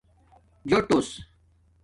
جݸٹوس 0.69 1.09